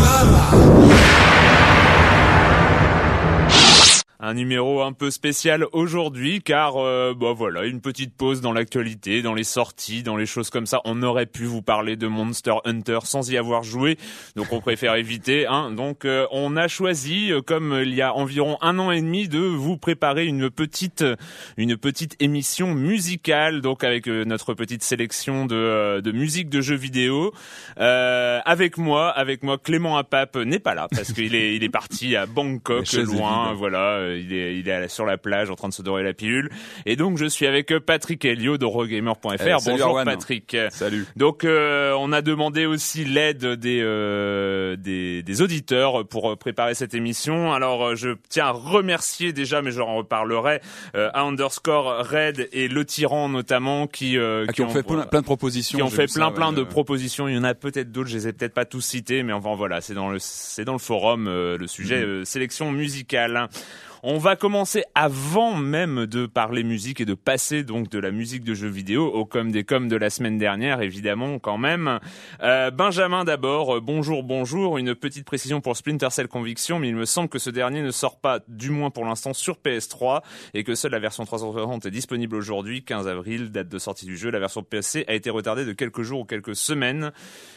[0.00, 1.21] 那咋了
[4.22, 9.20] un numéro un peu spécial aujourd'hui car euh, bah voilà une petite pause dans l'actualité,
[9.20, 10.80] dans les sorties, dans les choses comme ça.
[10.84, 13.98] On aurait pu vous parler de Monster Hunter sans y avoir joué,
[14.36, 15.48] donc on préfère éviter.
[15.48, 15.72] Hein.
[15.72, 19.26] Donc euh, on a choisi, euh, comme il y a environ un an et demi,
[19.26, 21.04] de vous préparer une petite
[21.56, 27.32] une petite émission musicale, donc avec notre petite sélection de, de musique de jeux vidéo.
[27.76, 32.14] avec moi, avec moi, Clément Apap n'est pas là parce qu'il est il est parti
[32.14, 35.82] à Bangkok, loin, voilà il est, il est sur la plage en train de se
[35.82, 36.50] dorer la pilule.
[36.86, 39.42] Et donc je suis avec Patrick Helio d'Eurogamer.fr.
[39.46, 40.56] Eh, Bonjour Patrick.
[40.70, 41.06] Salut.
[41.16, 46.94] Donc euh, on a demandé aussi l'aide des, euh, des, des auditeurs pour préparer cette
[46.94, 47.52] émission.
[47.52, 50.60] Alors je tiens à remercier déjà, mais j'en reparlerai,
[50.94, 55.24] euh, Underscore Red et Le Tyran notamment qui ah, qui, ont, fait plein, plein, de
[55.24, 55.78] propositions.
[55.78, 57.28] Qui ont fait plein plein de propositions.
[57.28, 59.54] Il y en a peut-être d'autres, je les ai peut-être pas tous cités, mais enfin
[59.54, 62.24] voilà, c'est dans le c'est dans le forum le sujet mm-hmm.
[62.24, 63.48] sélection musicale.
[64.04, 68.42] On va commencer avant même de parler musique et de passer donc de la musique
[68.42, 72.00] de jeux vidéo au com des coms de la semaine dernière, évidemment quand même.
[72.42, 74.76] Euh, Benjamin d'abord, bonjour, bonjour.
[74.76, 77.92] Une petite précision pour Splinter Cell Conviction, mais il me semble que ce dernier ne
[77.92, 81.90] sort pas, du moins pour l'instant, sur PS3 et que seule la version 360 est
[81.92, 84.32] disponible aujourd'hui, 15 avril, date de sortie du jeu.
[84.32, 87.12] La version PC a été retardée de quelques jours ou quelques semaines.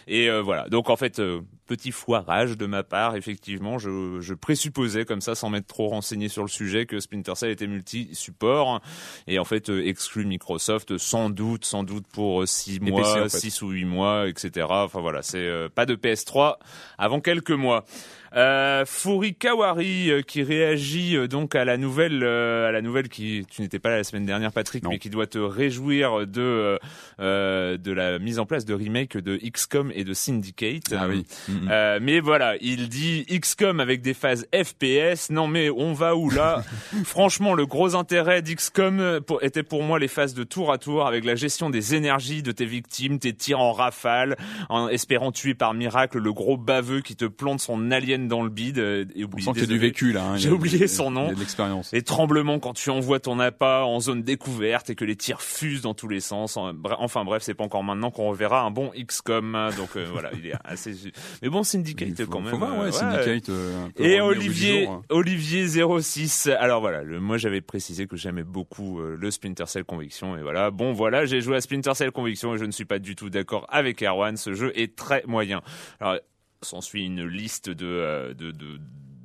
[0.08, 0.70] Et euh, voilà.
[0.70, 5.36] Donc en fait, euh, petit foirage de ma part, effectivement, je, je présupposais comme ça,
[5.36, 8.82] sans m'être trop renseigné sur le sujet que Splinter Cell était multi-support
[9.28, 13.62] et en fait euh, exclu Microsoft sans doute, sans doute pour 6 euh, mois, 6
[13.62, 14.68] ou 8 mois, etc.
[14.70, 16.58] Enfin voilà, c'est euh, pas de PS3
[16.98, 17.86] avant quelques mois.
[18.36, 18.84] Euh,
[19.40, 23.62] Kawari euh, qui réagit euh, donc à la nouvelle, euh, à la nouvelle qui tu
[23.62, 26.78] n'étais pas là la semaine dernière, Patrick, mais qui doit te réjouir de
[27.20, 30.94] de la mise en place de remake de XCOM et de Syndicate.
[30.96, 31.26] Ah oui.
[31.50, 32.00] Mm-hmm.
[32.02, 35.30] mais voilà, il dit XCOM avec des phases FPS.
[35.30, 36.64] Non mais on va où là?
[37.06, 41.24] Franchement, le gros intérêt d'XCOM était pour moi les phases de tour à tour avec
[41.26, 44.36] la gestion des énergies de tes victimes, tes tirs en rafale,
[44.70, 48.50] en espérant tuer par miracle le gros baveux qui te plante son alien dans le
[48.50, 48.80] bide.
[48.80, 50.24] Euh, et oublié, On sent qu'il y a du vécu là.
[50.24, 51.32] Hein, J'ai oublié son nom.
[51.38, 51.92] l'expérience.
[51.92, 55.82] Les tremblements quand tu envoies ton appât en zone découverte et que les tirs fusent
[55.82, 56.58] dans tous les sens.
[56.58, 59.70] Enfin bref, c'est pas encore maintenant qu'on reverra un bon XCOM.
[59.78, 60.94] Donc euh, voilà, il est assez.
[61.42, 62.52] Mais bon, Syndicate quand même.
[62.52, 63.50] Faut voir, ouais, Syndicate.
[63.50, 65.02] Euh, et Olivier, hein.
[65.10, 66.50] Olivier 06.
[66.60, 70.72] Alors voilà, le, moi j'avais précisé que j'aimais beaucoup le Splinter Cell Conviction et voilà.
[70.72, 73.30] Bon voilà, j'ai joué à Splinter Cell Conviction et je ne suis pas du tout
[73.30, 74.38] d'accord avec Erwan.
[74.38, 75.62] Ce jeu est très moyen.
[76.00, 76.18] Alors
[76.66, 78.34] s'ensuit une liste de, euh,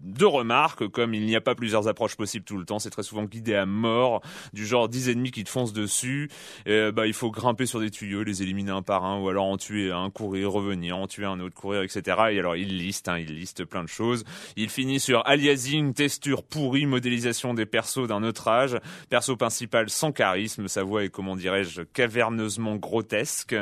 [0.03, 3.03] deux remarques, comme il n'y a pas plusieurs approches possibles tout le temps, c'est très
[3.03, 6.31] souvent guidé à mort, du genre 10 ennemis qui te foncent dessus,
[6.67, 9.57] bah, il faut grimper sur des tuyaux, les éliminer un par un, ou alors en
[9.57, 12.17] tuer un, courir, revenir, en tuer un autre, courir, etc.
[12.33, 14.25] Et alors il liste, hein, il liste plein de choses.
[14.57, 20.13] Il finit sur aliasing, texture pourrie, modélisation des persos d'un autre âge, perso principal sans
[20.13, 23.55] charisme, sa voix est comment dirais-je caverneusement grotesque.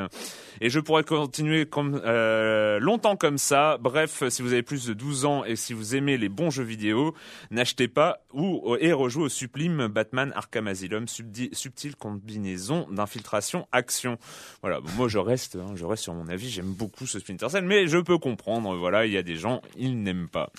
[0.61, 3.79] Et je pourrais continuer comme euh, longtemps comme ça.
[3.81, 6.64] Bref, si vous avez plus de 12 ans et si vous aimez les bons jeux
[6.64, 7.14] vidéo,
[7.50, 14.19] n'achetez pas ou et rejouez au sublime Batman Arkham Asylum, subtile combinaison d'infiltration action.
[14.62, 16.50] Voilà, moi je reste, hein, je reste sur mon avis.
[16.50, 18.76] J'aime beaucoup ce Splinter Cell, mais je peux comprendre.
[18.76, 20.52] Voilà, il y a des gens, ils n'aiment pas.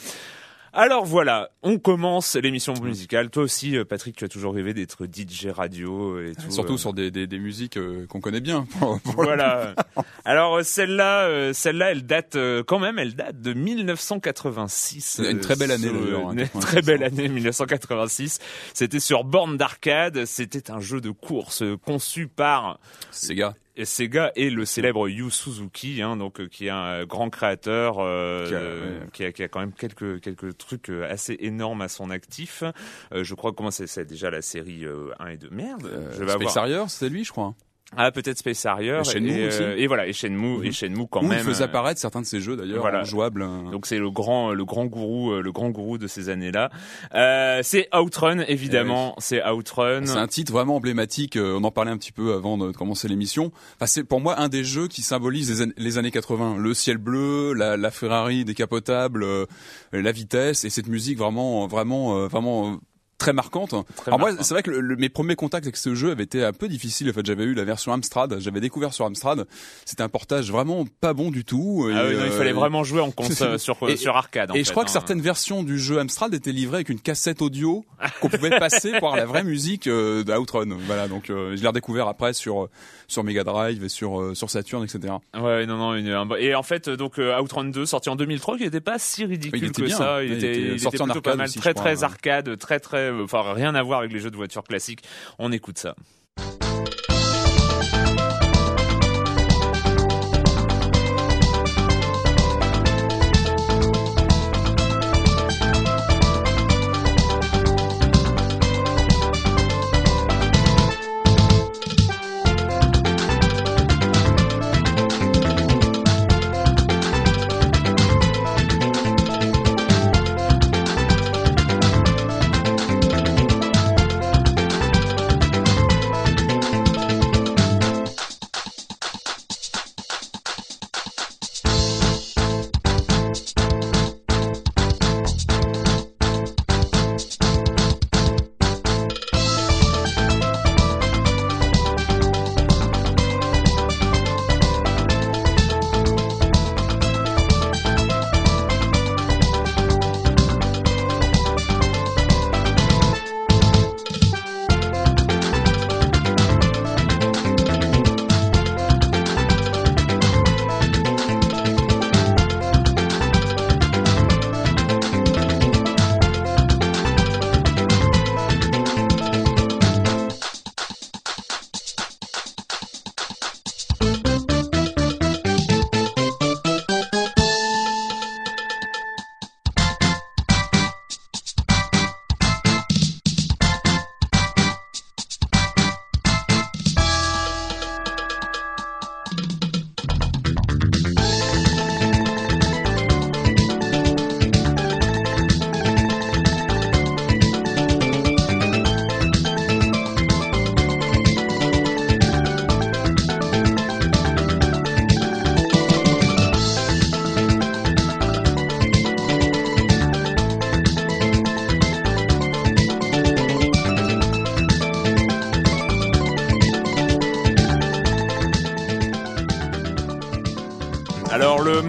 [0.73, 3.29] Alors voilà, on commence l'émission musicale.
[3.29, 6.51] Toi aussi, euh, Patrick, tu as toujours rêvé d'être DJ radio et tout.
[6.51, 6.77] Surtout euh.
[6.77, 8.67] sur des, des, des musiques euh, qu'on connaît bien.
[9.03, 9.73] voilà.
[10.25, 12.37] Alors celle-là, celle-là, elle date
[12.67, 15.21] quand même, elle date de 1986.
[15.27, 15.89] Une très belle année.
[15.89, 18.39] Hein, une très belle année, 1986.
[18.73, 20.25] C'était sur borne d'arcade.
[20.25, 22.79] C'était un jeu de course conçu par
[23.11, 23.55] Sega.
[23.85, 28.99] Sega et le célèbre Yu Suzuki, hein, donc euh, qui est un grand créateur, euh,
[29.13, 32.63] qui, a, qui, a, quand même quelques quelques trucs euh, assez énormes à son actif.
[33.11, 34.85] je crois comment c'est déjà la série
[35.19, 35.49] 1 et 2.
[35.51, 36.89] Merde, je vais Space avoir...
[36.89, 37.55] c'était lui, je crois.
[37.97, 39.63] Ah peut-être Space Harrier et, et, aussi.
[39.63, 40.67] et voilà et Shenmue mm -hmm.
[40.67, 41.39] et Shenmue quand Où même.
[41.39, 43.03] Il faisait apparaître certains de ses jeux d'ailleurs voilà.
[43.03, 43.45] jouables.
[43.71, 46.69] Donc c'est le grand le grand gourou le grand gourou de ces années-là.
[47.15, 49.23] Euh, c'est Outrun évidemment, oui.
[49.27, 50.05] c'est Outrun.
[50.05, 51.37] C'est un titre vraiment emblématique.
[51.41, 53.51] On en parlait un petit peu avant de commencer l'émission.
[53.75, 56.57] Enfin, c'est pour moi un des jeux qui symbolise les, an les années 80.
[56.57, 59.45] Le ciel bleu, la, la Ferrari décapotable, euh,
[59.91, 62.79] la vitesse et cette musique vraiment vraiment euh, vraiment
[63.19, 63.75] très marquante.
[63.95, 66.23] Très Alors moi, c'est vrai que le, le, mes premiers contacts avec ce jeu avaient
[66.23, 67.09] été un peu difficiles.
[67.09, 69.45] En fait, j'avais eu la version Amstrad, j'avais découvert sur Amstrad.
[69.85, 71.87] C'était un portage vraiment pas bon du tout.
[71.93, 74.49] Ah oui, non, il fallait vraiment jouer en console sur et, sur arcade.
[74.49, 74.85] En et fait, je crois hein.
[74.85, 77.85] que certaines versions du jeu Amstrad étaient livrées avec une cassette audio
[78.21, 80.77] qu'on pouvait passer pour la vraie musique euh, d'Outrun.
[80.85, 82.69] Voilà, donc euh, je l'ai redécouvert après sur
[83.09, 85.15] sur Mega Drive et sur euh, sur Saturn, etc.
[85.35, 85.95] Ouais, non, non.
[85.95, 88.99] Une, un, et en fait, donc euh, Outrun 2 sorti en 2003, qui n'était pas
[88.99, 89.97] si ridicule il que bien.
[89.97, 90.23] ça.
[90.23, 91.83] Il, il était, était il sorti était en plutôt pas arcade mal, aussi, très crois,
[91.83, 93.08] très arcade, très très,
[93.53, 95.03] rien à voir avec les jeux de voitures classiques.
[95.37, 95.95] On écoute ça.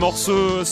[0.00, 0.64] Morceau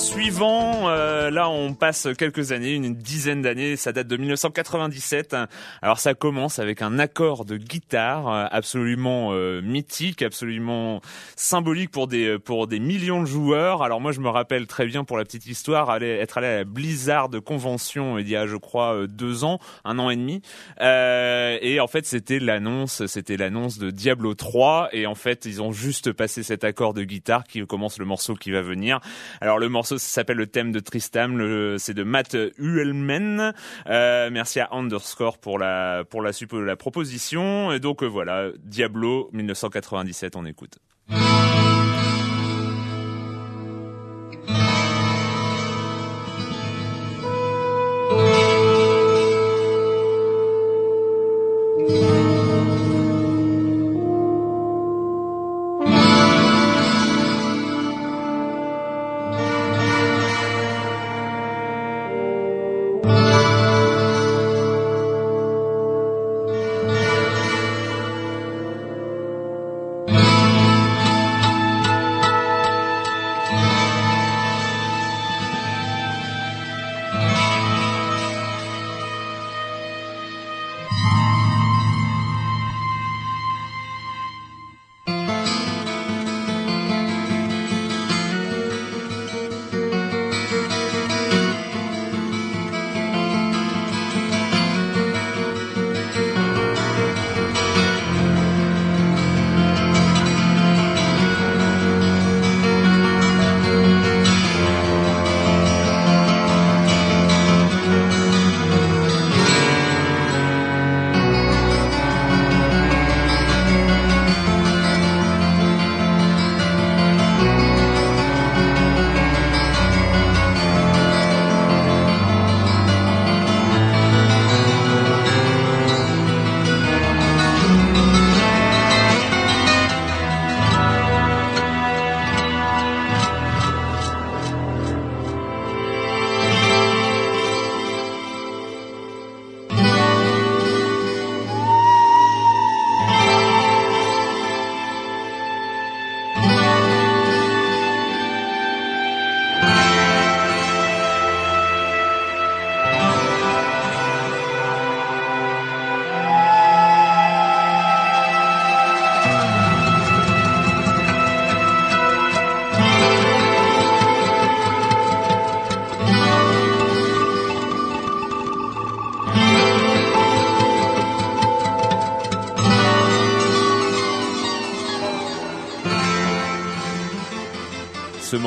[1.29, 5.37] euh, là on passe quelques années, une dizaine d'années, ça date de 1997.
[5.83, 11.01] Alors ça commence avec un accord de guitare euh, absolument euh, mythique, absolument
[11.37, 13.83] symbolique pour des pour des millions de joueurs.
[13.83, 16.57] Alors moi je me rappelle très bien pour la petite histoire, aller être allé à
[16.59, 20.43] la Blizzard Convention il y a je crois deux ans, un an et demi,
[20.81, 25.73] et en fait c'était l'annonce, c'était l'annonce de Diablo 3 et en fait ils ont
[25.73, 29.01] juste passé cet accord de guitare qui commence le morceau qui va venir.
[29.41, 30.81] Alors le morceau s'appelle le thème de
[31.19, 33.53] Tristam, c'est de Matt Uelmen.
[33.89, 37.73] Euh, merci à Underscore pour la pour la, la proposition.
[37.73, 40.79] Et donc voilà, Diablo 1997, on écoute.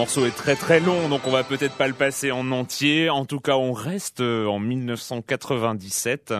[0.01, 3.11] Morceau est très très long, donc on va peut-être pas le passer en entier.
[3.11, 6.33] En tout cas, on reste euh, en 1997.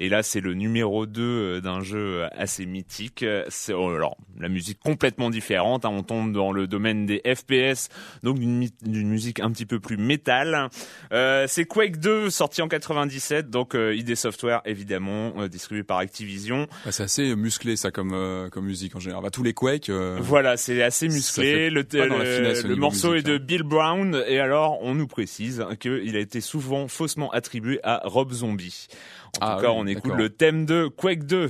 [0.00, 3.24] Et là, c'est le numéro 2 euh, d'un jeu assez mythique.
[3.50, 5.84] C'est oh, alors la musique complètement différente.
[5.84, 5.90] Hein.
[5.92, 7.88] On tombe dans le domaine des FPS,
[8.22, 10.68] donc d'une musique un petit peu plus métal.
[11.12, 15.98] Euh, c'est Quake 2 sorti en 97, donc euh, ID Software évidemment euh, distribué par
[15.98, 16.66] Activision.
[16.84, 19.22] Bah, c'est assez musclé ça comme euh, comme musique en général.
[19.22, 19.90] Bah, tous les Quake.
[19.90, 21.70] Voilà, c'est assez musclé.
[21.70, 23.38] Le, le, morceau est de.
[23.38, 28.32] Bill Brown et alors on nous précise qu'il a été souvent faussement attribué à Rob
[28.32, 28.88] Zombie.
[29.40, 31.48] En ah tout cas, on écoute le thème de Quake 2.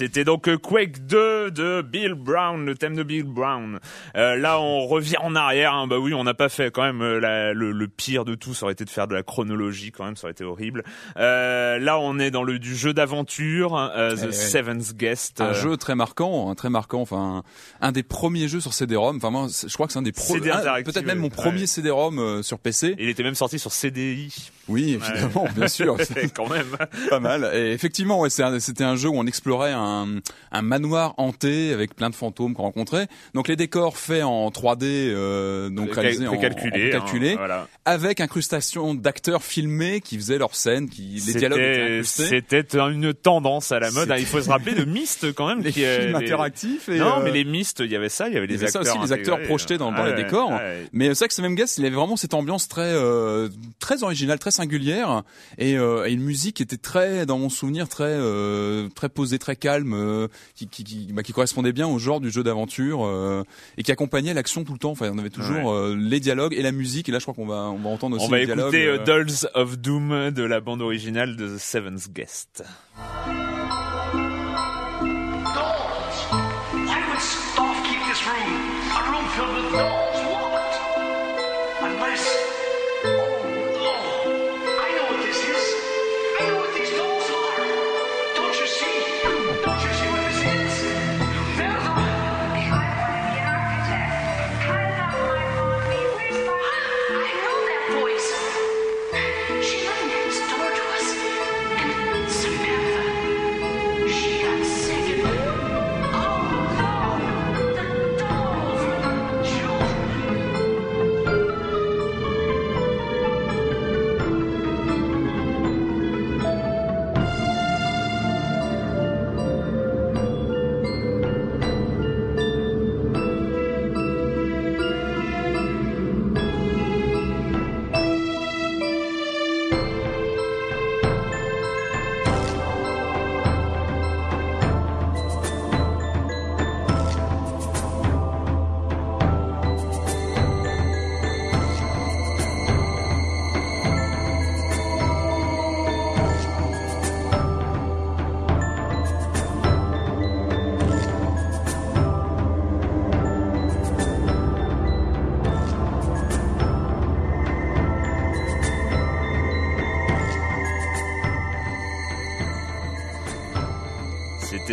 [0.00, 1.18] C'était donc euh, Quake 2
[1.50, 3.78] de Bill Brown, le thème de Bill Brown.
[4.16, 5.74] Euh, là, on revient en arrière.
[5.74, 5.86] Hein.
[5.86, 8.54] Bah oui, on n'a pas fait quand même euh, le, pire de tout.
[8.54, 10.16] Ça aurait été de faire de la chronologie quand même.
[10.16, 10.84] Ça aurait été horrible.
[11.16, 15.40] là, on est dans le du jeu d'aventure, The eh Seventh Guest.
[15.40, 17.00] Un jeu très marquant, un très marquant.
[17.00, 17.42] Enfin,
[17.80, 19.16] un des premiers jeux sur CD-ROM.
[19.16, 20.50] Enfin, moi, je crois que c'est un des premiers.
[20.84, 22.96] Peut-être même mon premier CD-ROM sur PC.
[22.98, 24.50] Il était même sorti sur CDI.
[24.70, 25.96] Oui, évidemment, bien sûr.
[26.34, 26.76] quand même.
[27.08, 27.50] Pas mal.
[27.54, 30.06] Et effectivement, ouais, c'était un jeu où on explorait un,
[30.52, 33.06] un, manoir hanté avec plein de fantômes qu'on rencontrait.
[33.34, 38.94] Donc les décors faits en 3D, euh, donc réalisés en, calculé, calculé hein, avec incrustation
[38.94, 43.90] d'acteurs filmés qui faisaient leurs scènes, qui les dialogues étaient C'était une tendance à la
[43.90, 44.12] mode.
[44.18, 45.60] Il faut se rappeler de Myst quand même.
[45.70, 46.88] Les qui, films interactifs.
[46.88, 48.84] Et non, mais les Myst, il y avait ça, il y avait les acteurs.
[48.84, 50.52] Ça aussi, les acteurs projetés dans, dans les décors.
[50.92, 54.02] Mais c'est vrai que ce même Guest, il avait vraiment cette ambiance très euh, très
[54.02, 55.22] originale, très singulière,
[55.58, 59.38] et, euh, et, une musique qui était très, dans mon souvenir, très euh, très posée,
[59.38, 63.04] très calme, euh, qui qui, qui, bah, qui, correspondait bien au genre du jeu d'aventure
[63.04, 63.44] euh,
[63.76, 64.90] et qui accompagnait l'action tout le temps.
[64.90, 67.08] Enfin, on avait toujours euh, les dialogues et la musique.
[67.08, 68.74] Et là, je crois qu'on va on va entendre aussi on va les dialogues.
[68.74, 72.64] écouter Dolls of Doom de la bande originale de The Seventh Guest.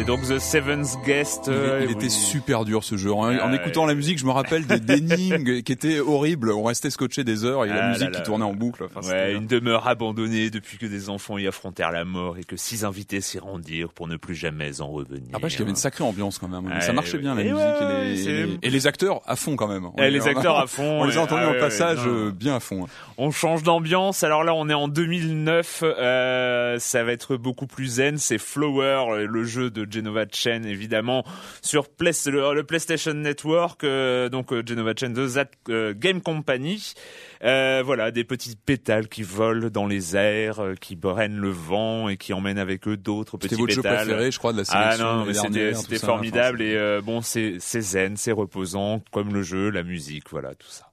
[0.07, 1.43] Donc The Seventh Guest.
[1.47, 3.11] il, euh, était super dur ce jeu.
[3.11, 6.53] En, écoutant la musique, je me rappelle des énigmes qui étaient horribles.
[6.53, 8.87] On restait scotché des heures et la ah musique qui tournait en boucle.
[9.03, 12.85] ouais, une demeure abandonnée depuis que des enfants y affrontèrent la mort et que six
[12.85, 15.27] invités s'y rendirent pour ne plus jamais en revenir.
[15.33, 16.73] Après, il y avait une sacrée ambiance quand même.
[16.79, 19.89] ça marchait bien la musique et, les, acteurs à fond quand même.
[19.97, 21.01] Et les acteurs à fond.
[21.01, 22.85] On les a entendus en passage euh, bien à fond.
[22.85, 22.89] Hein.
[23.17, 24.23] On change d'ambiance.
[24.23, 25.83] Alors là, on est en 2009.
[25.83, 28.17] Euh, ça va être beaucoup plus zen.
[28.17, 31.23] C'est Flower, le jeu de Genova Chen, évidemment,
[31.61, 36.93] sur le, PlayStation Network, euh, donc euh, Genova Chen de Zat euh, Game Company.
[37.41, 42.33] voilà, des petites pétales qui volent dans les airs, qui prennent le vent et qui
[42.33, 43.69] emmènent avec eux d'autres petits pétales.
[43.69, 45.05] C'était votre jeu préféré, je crois, de la sélection.
[45.07, 49.83] Ah non, mais c'était formidable et bon, c'est zen, c'est reposant, comme le jeu, la
[49.83, 50.86] musique, voilà, tout ça.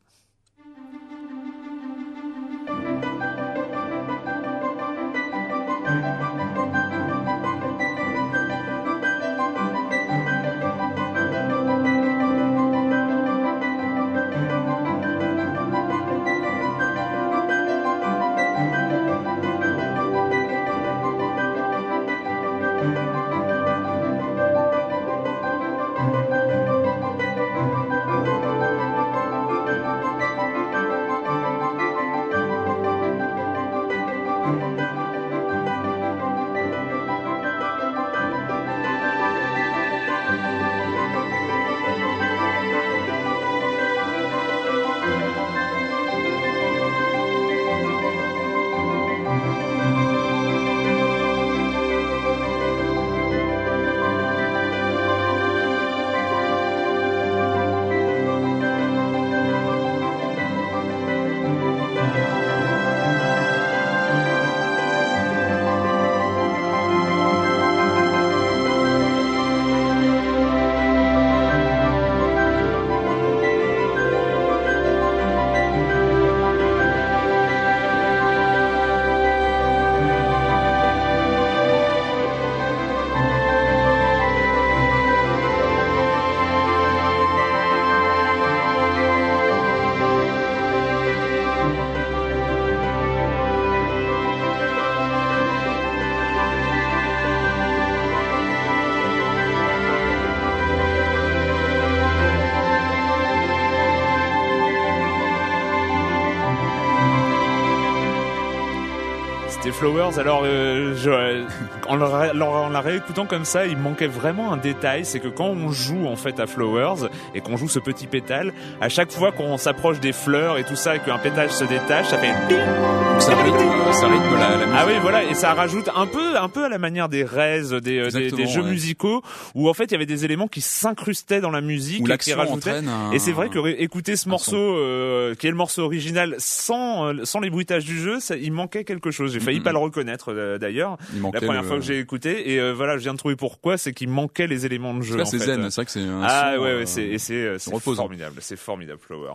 [109.84, 111.44] Alors, euh, je,
[111.88, 115.46] en, la, en la réécoutant comme ça, il manquait vraiment un détail, c'est que quand
[115.48, 119.32] on joue en fait à Flowers et qu'on joue ce petit pétale, à chaque fois
[119.32, 123.20] qu'on s'approche des fleurs et tout ça, et qu'un pétale se détache, ça fait Donc
[123.22, 124.74] ça rythme, ça rythme la, la musique.
[124.76, 127.70] Ah oui, voilà, et ça rajoute un peu, un peu à la manière des raises,
[127.72, 128.70] des, euh, des, jeux ouais.
[128.70, 129.22] musicaux,
[129.54, 132.18] où en fait il y avait des éléments qui s'incrustaient dans la musique Où et
[132.18, 132.70] qui rajoutaient.
[132.70, 137.06] un- Et c'est vrai que écouter ce morceau, euh, qui est le morceau original, sans
[137.06, 139.32] euh, sans les bruitages du jeu, ça, il manquait quelque chose.
[139.32, 139.64] J'ai failli Mhm.
[139.64, 140.96] pas le reconnaître euh, d'ailleurs
[141.32, 142.52] la première le- fois que j'ai écouté.
[142.52, 145.24] Et euh, voilà, je viens de trouver pourquoi, c'est qu'il manquait les éléments de jeu.
[145.24, 145.70] C'est zen.
[145.70, 147.72] C'est vrai que c'est un Ah son, ouais, euh, ouais, c'est et c'est euh, c'est
[147.74, 148.02] reposant.
[148.02, 149.30] formidable, c'est formidable Flower.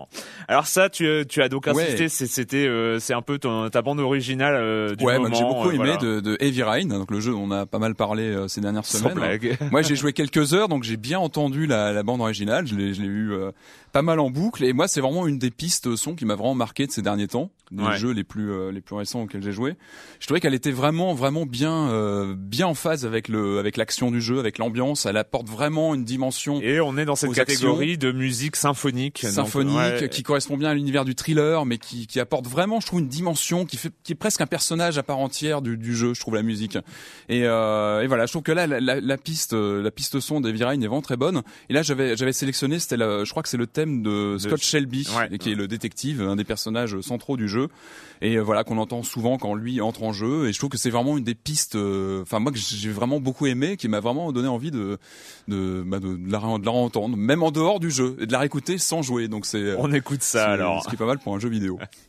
[0.47, 1.83] Alors ça, tu euh, tu as donc Ouais.
[1.83, 5.35] insisté, c'est- c'était euh, c'est un peu ton, ta bande originale euh, du Ouais, moment.
[5.35, 5.97] j'ai beaucoup euh, aimé voilà.
[5.97, 8.85] de, de Heavy Rain, donc le jeu on a pas mal parlé euh, ces dernières
[8.85, 9.13] Sans semaines.
[9.15, 9.57] blague.
[9.71, 12.65] Moi, j'ai joué quelques heures, donc j'ai bien entendu la, la bande originale.
[12.67, 13.51] Je l'ai, je l'ai eu euh,
[13.91, 14.63] pas mal en boucle.
[14.63, 17.27] Et moi, c'est vraiment une des pistes son qui m'a vraiment marqué de ces derniers
[17.27, 17.97] temps, des Ouais.
[17.97, 19.75] jeux les plus euh, les plus récents auxquels j'ai joué.
[20.19, 24.11] Je trouvais qu'elle était vraiment vraiment bien euh, bien en phase avec le avec l'action
[24.11, 25.05] du jeu, avec l'ambiance.
[25.05, 29.21] Elle apporte vraiment une dimension Et on est dans cette catégorie de musique symphonique.
[29.23, 30.09] donc, symphonique ouais.
[30.09, 33.07] qui correspond bien à l'univers du thriller mais qui, qui apporte vraiment je trouve une
[33.07, 36.19] dimension qui fait qui est presque un personnage à part entière du, du jeu je
[36.19, 36.77] trouve la musique
[37.29, 40.19] et, euh, et voilà je trouve que là la, la, la piste euh, la piste
[40.19, 43.43] son d'Heavy Rain est vraiment très bonne et là j'avais j'avais sélectionné c'était je crois
[43.43, 45.37] que c'est le thème de Scott Shelby Ouais.
[45.37, 47.67] qui est le détective un des personnages centraux du jeu
[48.21, 50.77] et euh, voilà qu'on entend souvent quand lui entre en jeu et je trouve que
[50.77, 53.99] c'est vraiment une des pistes euh, enfin moi que j'ai vraiment beaucoup aimé qui m'a
[53.99, 54.97] vraiment donné envie de
[55.47, 58.31] de, bah, de, de la, de la entendre même en dehors du jeu et de
[58.31, 60.83] la réécouter sans jouer donc c'est euh, On écoute ça alors.
[60.83, 61.79] ce qui est pas mal pour un jeu vidéo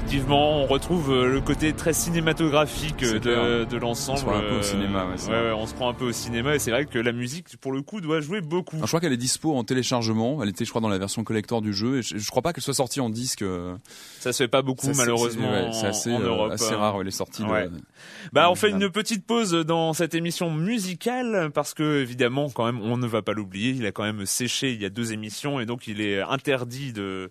[0.00, 4.18] Effectivement, on retrouve euh, le côté très cinématographique euh, de, l'ensemble.
[4.18, 5.50] On se prend un peu au euh, cinéma, ouais, c'est ouais, vrai.
[5.50, 7.70] ouais, on se prend un peu au cinéma et c'est vrai que la musique, pour
[7.70, 8.76] le coup, doit jouer beaucoup.
[8.76, 11.22] Alors, je crois qu'elle est dispo en téléchargement elle était je crois dans la version
[11.22, 13.44] collector du jeu et je, je crois pas qu'elle soit sortie en disque
[14.20, 16.52] Ça se fait pas beaucoup, malheureusement, c'est assez, en Europe.
[16.52, 17.68] assez rare de- Ouais.
[18.32, 22.80] Bah, on fait une petite pause dans cette émission musicale parce que évidemment, quand même,
[22.80, 23.72] on ne va pas l'oublier.
[23.72, 26.92] Il a quand même séché il y a deux émissions et donc il est interdit
[26.94, 27.30] de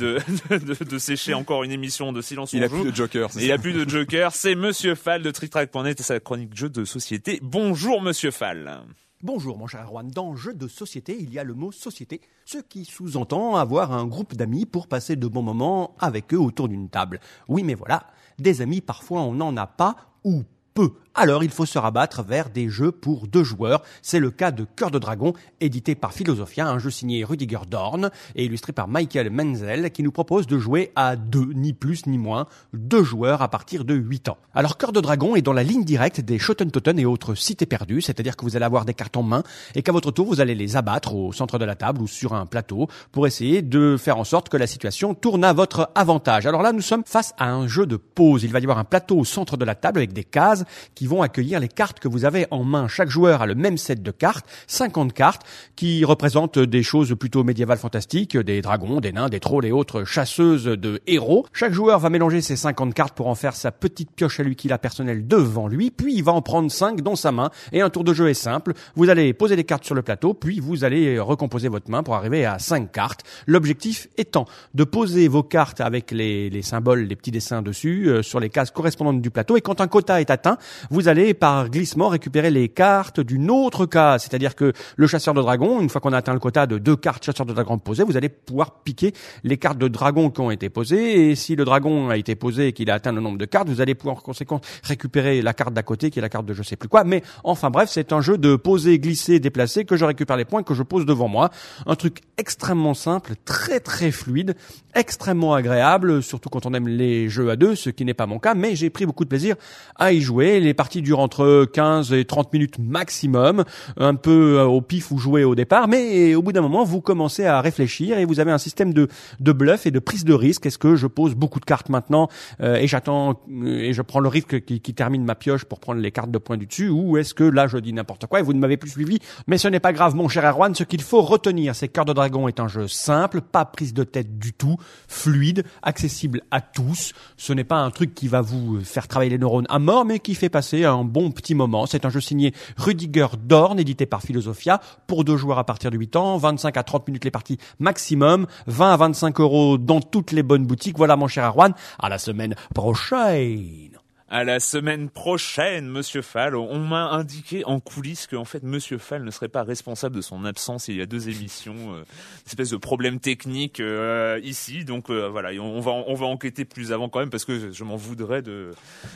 [0.00, 0.18] de,
[0.50, 2.82] de, de sécher encore une émission de Silence il on a joue.
[2.82, 4.32] plus de Joker il n'y a plus de Joker.
[4.32, 7.38] C'est Monsieur Fall de TrickTrack.net et sa chronique jeu de société.
[7.42, 8.82] Bonjour Monsieur Fall.
[9.22, 12.58] Bonjour mon cher Erwan, dans jeu de société, il y a le mot société, ce
[12.58, 16.88] qui sous-entend avoir un groupe d'amis pour passer de bons moments avec eux autour d'une
[16.88, 17.18] table.
[17.48, 18.06] Oui mais voilà,
[18.38, 20.44] des amis parfois on n'en a pas ou
[20.74, 20.92] peu.
[21.14, 23.82] Alors il faut se rabattre vers des jeux pour deux joueurs.
[24.02, 28.10] C'est le cas de Cœur de Dragon, édité par Philosophia, un jeu signé Rudiger Dorn
[28.34, 32.18] et illustré par Michael Menzel, qui nous propose de jouer à deux, ni plus ni
[32.18, 34.38] moins, deux joueurs à partir de 8 ans.
[34.54, 38.00] Alors Cœur de Dragon est dans la ligne directe des Totten et autres cités perdues,
[38.00, 39.42] c'est-à-dire que vous allez avoir des cartes en main
[39.74, 42.34] et qu'à votre tour vous allez les abattre au centre de la table ou sur
[42.34, 46.46] un plateau pour essayer de faire en sorte que la situation tourne à votre avantage.
[46.46, 48.44] Alors là, nous sommes face à un jeu de pause.
[48.44, 50.64] Il va y avoir un plateau au centre de la table avec des cases
[50.98, 52.88] qui vont accueillir les cartes que vous avez en main.
[52.88, 55.42] Chaque joueur a le même set de cartes, 50 cartes,
[55.76, 60.02] qui représentent des choses plutôt médiévales fantastiques, des dragons, des nains, des trolls et autres
[60.02, 61.46] chasseuses de héros.
[61.52, 64.56] Chaque joueur va mélanger ces 50 cartes pour en faire sa petite pioche à lui
[64.56, 67.80] qu'il a personnelle devant lui, puis il va en prendre 5 dans sa main, et
[67.80, 68.72] un tour de jeu est simple.
[68.96, 72.16] Vous allez poser des cartes sur le plateau, puis vous allez recomposer votre main pour
[72.16, 73.22] arriver à 5 cartes.
[73.46, 78.22] L'objectif étant de poser vos cartes avec les, les symboles, les petits dessins dessus, euh,
[78.24, 80.58] sur les cases correspondantes du plateau, et quand un quota est atteint,
[80.90, 84.22] vous allez par glissement récupérer les cartes d'une autre case.
[84.22, 86.96] C'est-à-dire que le chasseur de dragon, une fois qu'on a atteint le quota de deux
[86.96, 89.12] cartes chasseur de dragon posées, vous allez pouvoir piquer
[89.44, 91.30] les cartes de dragon qui ont été posées.
[91.30, 93.68] Et si le dragon a été posé et qu'il a atteint le nombre de cartes,
[93.68, 96.54] vous allez pouvoir en conséquence récupérer la carte d'à côté qui est la carte de
[96.54, 97.04] je sais plus quoi.
[97.04, 100.62] Mais enfin bref, c'est un jeu de poser, glisser, déplacer, que je récupère les points,
[100.62, 101.50] que je pose devant moi.
[101.86, 104.54] Un truc extrêmement simple, très très fluide,
[104.94, 108.38] extrêmement agréable, surtout quand on aime les jeux à deux, ce qui n'est pas mon
[108.38, 109.56] cas, mais j'ai pris beaucoup de plaisir
[109.96, 110.60] à y jouer.
[110.78, 113.64] Parties durent entre 15 et 30 minutes maximum,
[113.96, 117.00] un peu euh, au pif ou jouer au départ, mais au bout d'un moment, vous
[117.00, 119.08] commencez à réfléchir et vous avez un système de,
[119.40, 120.66] de bluff et de prise de risque.
[120.66, 122.28] Est-ce que je pose beaucoup de cartes maintenant
[122.60, 125.80] euh, et j'attends euh, et je prends le risque qui, qui, termine ma pioche pour
[125.80, 128.38] prendre les cartes de points du dessus ou est-ce que là je dis n'importe quoi
[128.38, 130.84] et vous ne m'avez plus suivi Mais ce n'est pas grave, mon cher Erwan, ce
[130.84, 134.04] qu'il faut retenir, c'est que Cœur de Dragon est un jeu simple, pas prise de
[134.04, 134.76] tête du tout,
[135.08, 137.14] fluide, accessible à tous.
[137.36, 140.20] Ce n'est pas un truc qui va vous faire travailler les neurones à mort, mais
[140.20, 141.86] qui fait passer un bon petit moment.
[141.86, 145.96] C'est un jeu signé Rudiger Dorn, édité par Philosophia, pour deux joueurs à partir de
[145.96, 150.32] 8 ans, 25 à 30 minutes les parties maximum, 20 à 25 euros dans toutes
[150.32, 150.98] les bonnes boutiques.
[150.98, 153.97] Voilà mon cher Arwan, à la semaine prochaine
[154.30, 156.54] à la semaine prochaine, Monsieur Fall.
[156.54, 160.20] On m'a indiqué en coulisses que en fait Monsieur Fall ne serait pas responsable de
[160.20, 160.88] son absence.
[160.88, 164.84] Il y a deux émissions, euh, une espèce de problème technique euh, ici.
[164.84, 167.84] Donc euh, voilà, on va on va enquêter plus avant quand même parce que je,
[167.84, 168.72] m'en voudrais de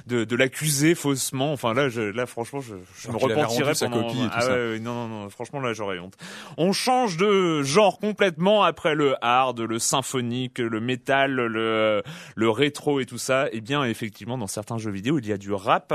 [0.07, 1.53] de, de l'accuser faussement.
[1.53, 4.09] Enfin là, je, là franchement, je, je me repentirais sa pendant.
[4.09, 4.53] Copie et tout ah ça.
[4.53, 6.17] ouais, non non non, franchement là j'aurais honte.
[6.57, 12.03] On change de genre complètement après le hard, le symphonique, le métal, le
[12.35, 13.49] le rétro et tout ça.
[13.49, 15.93] Et eh bien effectivement dans certains jeux vidéo il y a du rap.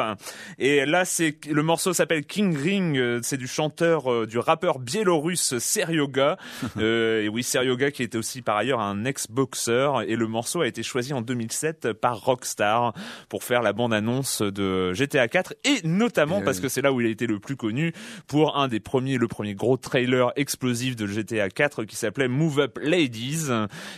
[0.59, 3.21] Et là, c'est le morceau s'appelle King Ring.
[3.23, 6.37] C'est du chanteur, euh, du rappeur biélorusse Seryoga.
[6.77, 10.03] euh, et oui, Seryoga qui était aussi par ailleurs un ex-boxeur.
[10.03, 12.93] Et le morceau a été choisi en 2007 par Rockstar
[13.29, 16.63] pour faire la bande-annonce de GTA 4 et notamment Et parce oui.
[16.63, 17.93] que c'est là où il a été le plus connu
[18.27, 22.59] pour un des premiers, le premier gros trailer explosif de GTA 4 qui s'appelait Move
[22.59, 23.47] Up Ladies.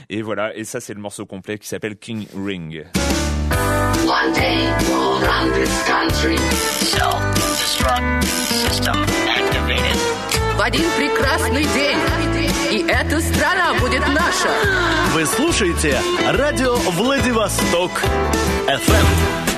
[0.09, 0.55] Et voilà.
[0.55, 2.85] Et ça, c'est le morceau complet qui s'appelle King Ring.
[4.05, 6.37] One day we'll run this country.
[6.37, 9.97] Self-destruct system activated.
[10.57, 11.97] В один прекрасный день.
[12.71, 14.49] И эта страна будет наша.
[15.13, 17.91] Вы слушаете радио Владивосток
[18.67, 19.48] FM.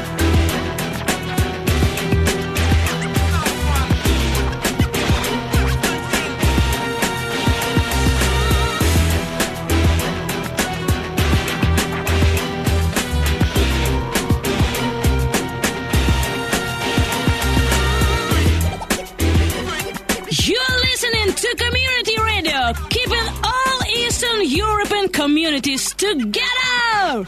[21.71, 27.25] Community Radio, keeping all Eastern European communities together.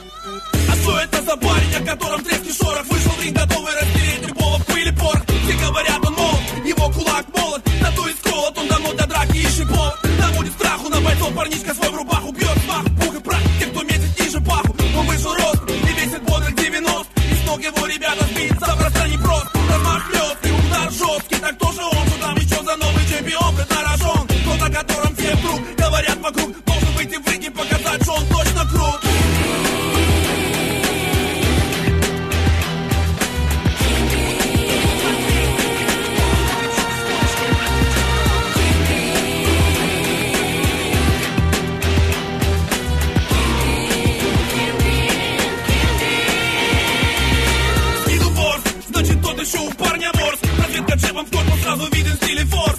[0.70, 4.92] А что это за парень, о котором трески шорох Вышел ринг, готовый растереть любого пыли
[4.92, 5.24] порох.
[5.46, 9.98] Все говорят, он молод, его кулак молот и сколот, он давно для драки ищет повод.
[10.20, 13.84] Наводит страху на бойцов, парнишка свой в рубаху Бьет смах, пух и прах, те, кто
[13.84, 15.64] метит ниже паху Он выше рост.
[15.70, 20.92] И весит бодрых 90 И с ног его ребята сбит, забраться непрост Размах хлесткий, удар
[20.92, 24.13] жесткий Так тоже он, что там еще за новый чемпион Преднарожен,
[26.24, 29.04] вокруг, должен выйти в ринг и показать, что он точно крут
[49.42, 52.73] еще у парня ворс Разведка джебом в корпус, сразу виден стиль и форс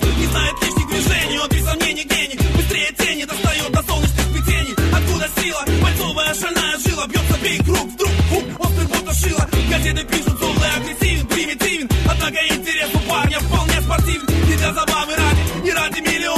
[6.35, 11.27] Моя шальная жила бьется, бей круг, вдруг, хук, острый будто шило Газеты пишут, злой агрессивен,
[11.27, 11.89] примитивен.
[12.11, 14.27] Однако интерес у парня вполне спортивен.
[14.53, 16.34] И для забавы ради, и ради миллиона.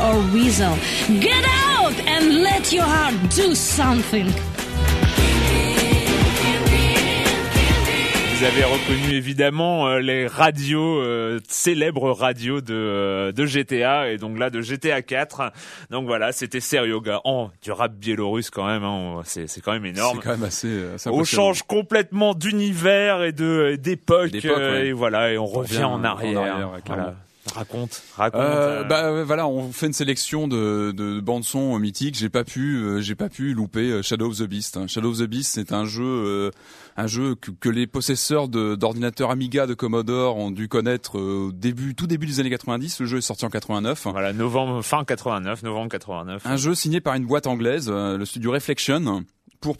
[0.00, 0.74] Or Weasel.
[1.20, 4.26] Get out and let your heart do something.
[8.36, 14.18] Vous avez reconnu évidemment euh, les radios, euh, célèbres radios de, euh, de GTA et
[14.18, 15.52] donc là de GTA 4.
[15.90, 17.20] Donc voilà, c'était Serioga.
[17.24, 20.18] Oh, du rap biélorusse quand même, hein, c'est c'est quand même énorme.
[20.20, 24.86] C'est quand même assez, assez On change complètement d'univers et de d'époque D'époque, euh, ouais.
[24.88, 26.38] et voilà et on On revient revient en en arrière.
[26.40, 27.02] arrière, ouais, clairement.
[27.04, 27.16] voilà.
[27.54, 28.40] Raconte, raconte.
[28.40, 32.16] Euh, euh, bah ouais, voilà, on fait une sélection de, de bandes son mythiques.
[32.16, 34.76] J'ai pas pu, euh, j'ai pas pu louper euh, Shadow of the Beast.
[34.78, 34.86] hein.
[34.86, 36.50] Shadow of the Beast, c'est un jeu, euh,
[36.96, 41.48] un jeu que, que les possesseurs de- d'ordinateurs Amiga de Commodore ont dû connaître euh,
[41.48, 43.00] au début, tout début des années 90.
[43.00, 44.06] Le jeu est sorti en 89.
[44.10, 46.46] Voilà, novembre fin 89, novembre 89.
[46.46, 49.22] Un jeu signé par une boîte anglaise, euh, le studio Reflection,
[49.64, 49.78] pour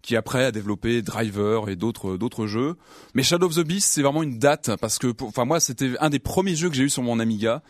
[0.00, 2.76] qui après a développé Driver et d'autres d'autres jeux.
[3.14, 6.08] Mais Shadow of the Beast, c'est vraiment une date parce que, enfin moi, c'était un
[6.08, 7.62] des premiers jeux que j'ai eu sur mon Amiga.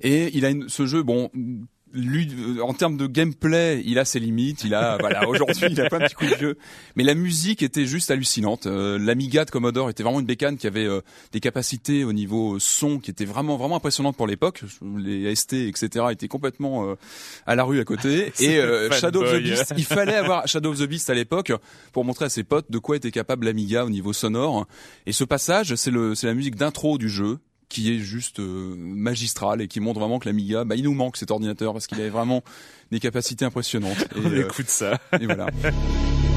[0.00, 1.30] Et il a une, ce jeu, bon.
[1.94, 4.64] Lui, euh, en termes de gameplay, il a ses limites.
[4.64, 6.58] Il a, voilà, aujourd'hui, il a plein de petits coups de jeu.
[6.96, 8.66] Mais la musique était juste hallucinante.
[8.66, 11.00] Euh, L'Amiga de Commodore était vraiment une bécane qui avait euh,
[11.32, 14.62] des capacités au niveau son qui étaient vraiment, vraiment impressionnantes pour l'époque.
[14.96, 16.94] Les ST, etc., étaient complètement euh,
[17.46, 18.32] à la rue à côté.
[18.40, 18.60] Et.
[18.92, 21.52] Shadow of the Beast, il fallait avoir Shadow of the Beast à l'époque
[21.92, 24.66] pour montrer à ses potes de quoi était capable l'Amiga au niveau sonore.
[25.06, 28.74] Et ce passage, c'est le, c'est la musique d'intro du jeu qui est juste euh,
[28.76, 32.00] magistrale et qui montre vraiment que l'Amiga, bah, il nous manque cet ordinateur parce qu'il
[32.00, 32.42] avait vraiment
[32.90, 34.00] des capacités impressionnantes.
[34.16, 35.00] Et, On euh, écoute ça.
[35.20, 35.46] et voilà.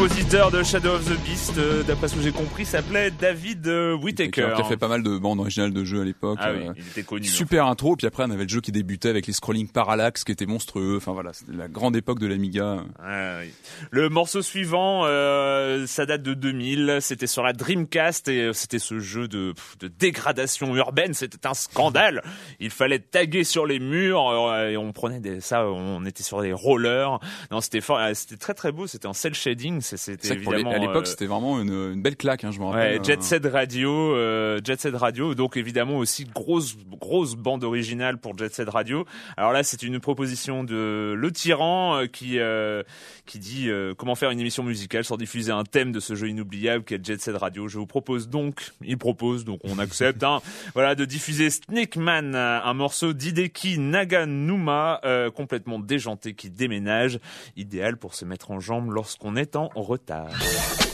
[0.00, 3.96] Le de Shadow of the Beast, euh, d'après ce que j'ai compris, s'appelait David euh,
[3.96, 4.52] Whittaker.
[4.54, 6.38] Qui a fait pas mal de bandes originales de jeux à l'époque.
[6.40, 7.24] Ah oui, euh, il était connu.
[7.26, 10.30] Super intro, puis après on avait le jeu qui débutait avec les scrolling parallax qui
[10.30, 10.98] étaient monstrueux.
[10.98, 12.84] Enfin voilà, c'était la grande époque de l'Amiga.
[13.02, 13.50] Ah oui.
[13.90, 15.02] Le morceau suivant,
[15.86, 16.98] ça date de 2000.
[17.00, 19.52] C'était sur la Dreamcast et c'était ce jeu de,
[19.98, 21.12] dégradation urbaine.
[21.12, 22.22] C'était un scandale.
[22.60, 26.52] Il fallait taguer sur les murs et on prenait des, ça, on était sur des
[26.52, 27.18] rollers.
[27.50, 28.86] Non, c'était fort, c'était très très beau.
[28.86, 29.80] C'était en cel shading.
[29.80, 32.58] c'est- c'était les- évidemment à l'époque, euh, c'était vraiment une, une belle claque, hein, je
[32.60, 32.98] me rappelle.
[32.98, 38.18] Ouais, Jet Set Radio, euh, Jet Set Radio, donc évidemment aussi grosse grosse bande originale
[38.18, 39.06] pour Jet Set Radio.
[39.36, 42.82] Alors là, c'est une proposition de Le Tyran euh, qui euh,
[43.26, 46.28] qui dit euh, comment faire une émission musicale sans diffuser un thème de ce jeu
[46.28, 47.68] inoubliable qu'est Jet Set Radio.
[47.68, 50.40] Je vous propose donc, il propose donc on accepte, hein,
[50.74, 57.18] voilà, de diffuser Snake Man, euh, un morceau d'Hideki Naganuma euh, complètement déjanté qui déménage,
[57.56, 60.09] idéal pour se mettre en jambe lorsqu'on est en retard.
[60.10, 60.89] Basta.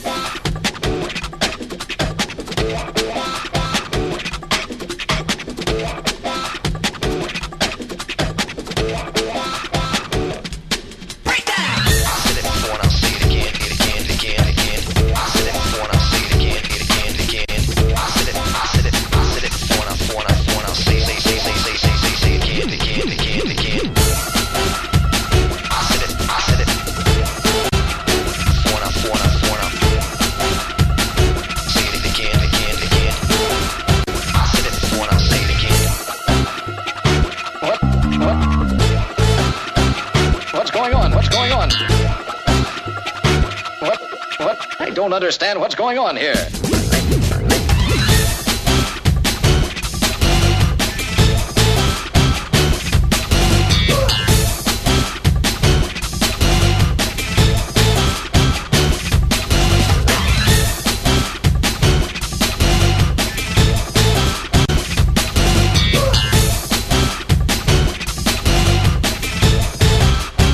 [45.27, 46.35] Understand what's going on here.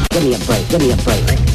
[0.09, 0.69] Give me a break.
[0.69, 1.53] Give me a break.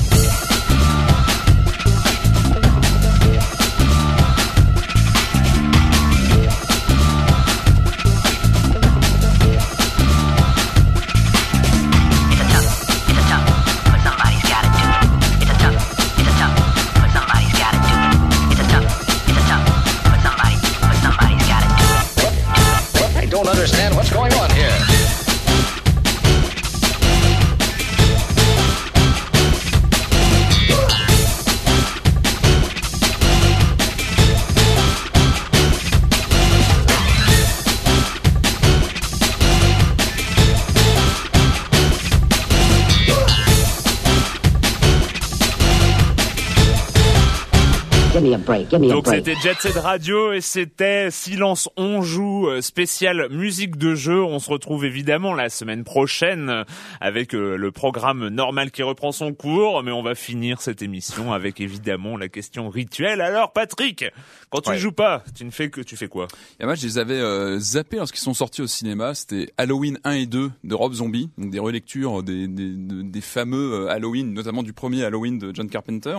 [48.70, 54.22] Donc c'était Jet Set Radio et c'était Silence on joue euh, spécial musique de jeu.
[54.22, 56.64] On se retrouve évidemment la semaine prochaine euh,
[57.00, 61.32] avec euh, le programme normal qui reprend son cours, mais on va finir cette émission
[61.32, 63.22] avec évidemment la question rituelle.
[63.22, 64.04] Alors Patrick,
[64.50, 64.78] quand tu Ouais.
[64.78, 66.28] joues pas, tu ne fais que tu fais quoi?
[66.60, 69.14] Et moi, je les avais euh, zappés lorsqu'ils sont sortis au cinéma.
[69.14, 73.20] C'était Halloween 1 et 2 de Rob Zombie, donc des relectures des, des, de- des
[73.22, 76.16] fameux Halloween, notamment du premier Halloween de John Carpenter.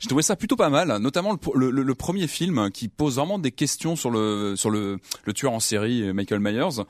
[0.00, 3.16] J'ai trouvé ça plutôt pas mal, notamment le, le, le- le premier film qui pose
[3.16, 6.82] vraiment des questions sur le sur le, le tueur en série euh, Michael Myers.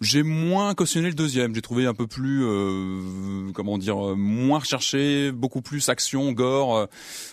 [0.00, 1.54] J'ai moins cautionné le deuxième.
[1.54, 6.76] J'ai trouvé un peu plus, euh, comment dire, euh, moins recherché, beaucoup plus action, gore.
[6.76, 6.86] euh,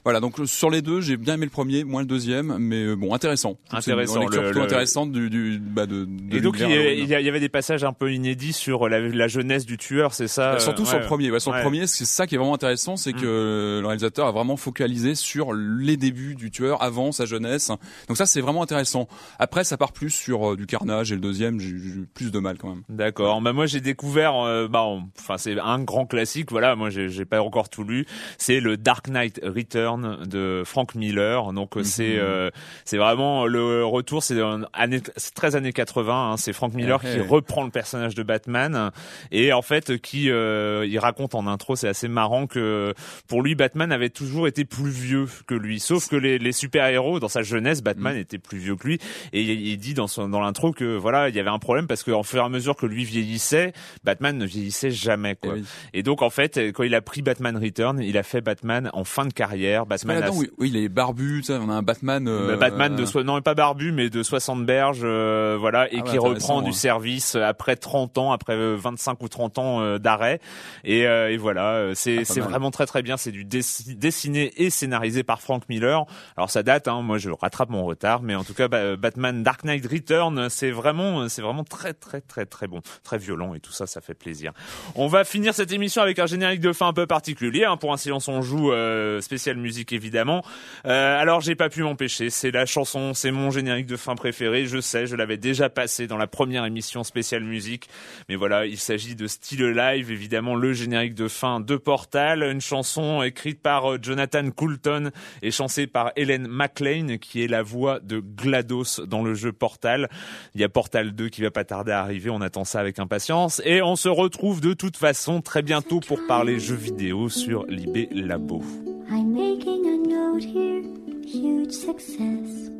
[0.04, 0.20] voilà.
[0.20, 3.14] Donc sur les deux, j'ai bien aimé le premier, moins le deuxième, mais euh, bon,
[3.14, 3.58] intéressant.
[3.66, 6.70] C'est une Intéressant, lecture le- plutôt intéressante du, du bah de, de Et donc il
[6.70, 10.14] y, a- il avait des passages un peu inédits sur la, la jeunesse du tueur,
[10.14, 11.02] c'est ça Euh, euh, Surtout sur ouais.
[11.02, 11.32] le premier.
[11.32, 11.58] Ouais, sur Ouais.
[11.58, 13.22] le premier, c'est ça qui est vraiment intéressant, c'est Mm.
[13.22, 17.72] que le réalisateur a vraiment focalisé sur les débuts du tueur avant sa jeunesse.
[18.08, 19.08] Donc ça, c'est vraiment intéressant.
[19.40, 22.38] Après, ça part plus sur euh, du carnage et le deuxième, j'ai eu plus de
[22.40, 22.84] mal quand même.
[22.90, 23.42] D'accord.
[23.42, 24.84] Bah moi j'ai découvert, euh, bah
[25.20, 26.52] enfin c'est un grand classique.
[26.52, 28.06] Voilà, moi j'ai pas encore tout lu.
[28.38, 31.54] C'est le Dark Knight Return de Frank Miller.
[31.54, 32.50] Donc euh, c'est euh,
[32.86, 34.22] c'est vraiment le retour.
[34.22, 34.38] C'est
[34.74, 35.02] année-
[35.36, 36.32] 13 années 80.
[36.34, 36.38] hein.
[36.38, 37.22] C'est Frank Miller Eh, qui eh.
[37.22, 38.92] reprend le personnage de Batman
[39.32, 42.94] et en fait qui il raconte en intro, c'est assez marrant que
[43.28, 45.80] pour lui Batman avait toujours été plus vieux que lui.
[45.80, 49.00] Sauf que les, les super héros dans sa jeunesse, Batman était plus vieux que lui
[49.34, 52.04] et il, dit dans son dans l'intro que voilà il y avait un problème parce
[52.04, 53.74] qu'en fur et à mesure que lui vieillissait,
[54.04, 55.54] Batman ne vieillissait jamais quoi.
[55.56, 55.66] Eh oui.
[55.94, 59.04] Et donc en fait quand il a pris Batman Return, il a fait Batman en
[59.04, 59.86] fin de carrière.
[59.86, 62.28] Batman a- là-dedans, oui, oui, il est barbu, on a un Batman.
[62.28, 65.98] euh, bah, Batman de soi non pas barbu mais de 60 berges euh, voilà et
[66.00, 66.24] Ah qui intéressant,
[66.56, 70.40] reprend du service après 30 ans après euh, 25 ou 30 ans euh, d'arrêt
[70.84, 74.52] et, euh, et voilà euh, c'est Ah, vraiment très très bien c'est du dessi- dessiné
[74.58, 76.06] et scénarisé par Frank Miller
[76.38, 77.02] alors ça ça Hein.
[77.02, 80.72] Moi, je rattrape mon retard, mais en tout cas, bah, Batman Dark Knight Return, c'est
[80.72, 84.14] vraiment, c'est vraiment très, très, très, très bon, très violent et tout ça, ça fait
[84.14, 84.52] plaisir.
[84.96, 87.66] On va finir cette émission avec un générique de fin un peu particulier.
[87.66, 87.78] Hein.
[87.78, 90.44] Pour un silence on joue, euh, spécial musique évidemment.
[90.86, 92.30] Euh, alors, j'ai pas pu m'empêcher.
[92.30, 94.66] C'est la chanson, c'est mon générique de fin préféré.
[94.66, 97.90] Je sais, je l'avais déjà passé dans la première émission spéciale musique,
[98.30, 102.62] mais voilà, il s'agit de style live, évidemment le générique de fin de Portal, une
[102.62, 105.12] chanson écrite par euh, Jonathan Coulton
[105.42, 110.10] et chantée par Helen Qui est la voix de GLaDOS dans le jeu Portal.
[110.56, 113.00] Il y a Portal 2 qui va pas tarder à arriver, on attend ça avec
[113.00, 113.62] impatience.
[113.66, 118.10] Et on se retrouve de toute façon très bientôt pour parler jeux vidéo sur Libé
[118.12, 118.64] Labo.
[119.10, 120.84] I'm making a note here,
[121.26, 122.72] huge success.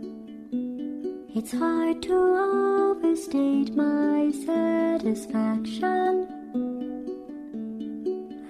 [1.34, 6.28] It's hard to overstate my satisfaction.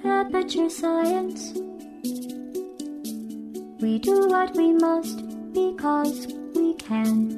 [0.03, 1.53] Aperture science?
[3.81, 7.31] We do what we must because we can.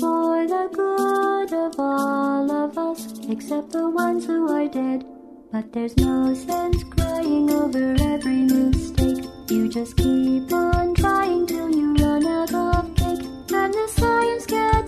[0.00, 5.06] For the good of all of us, except the ones who are dead.
[5.52, 9.24] But there's no sense crying over every mistake.
[9.48, 13.22] You just keep on trying till you run out of cake.
[13.52, 14.83] And the science gets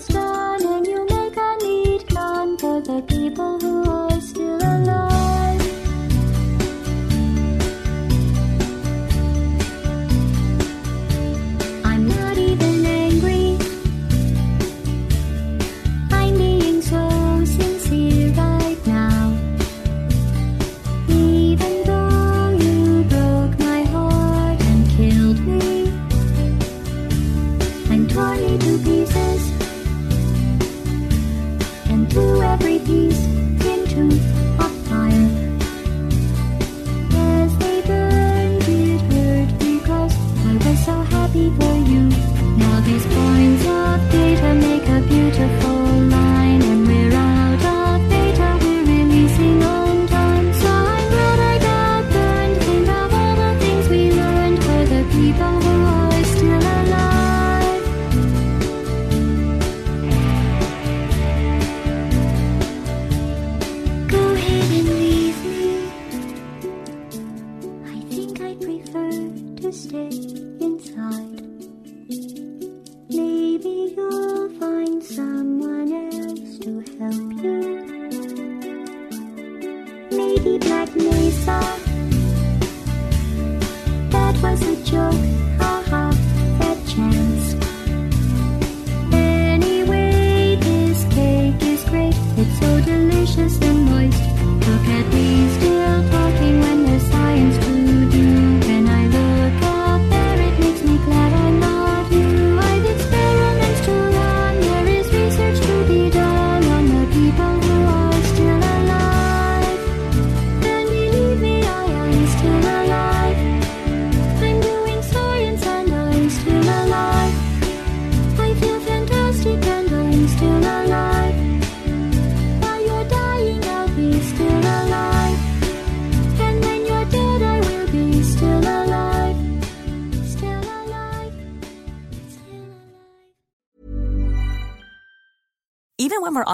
[84.40, 85.35] thoáng sự chớp